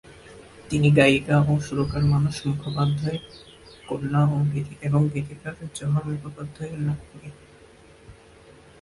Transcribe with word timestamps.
তিনি 0.69 0.89
গায়িকা 0.91 1.35
ও 1.41 1.53
সুরকার 1.59 2.03
মানস 2.03 2.37
মুখোপাধ্যায়ের 2.47 3.23
কন্যা 3.87 4.21
এবং 4.81 5.01
গীতিকার 5.13 5.55
জহর 5.75 6.03
মুখোপাধ্যায়ের 6.11 6.79
নাতনি। 6.79 7.29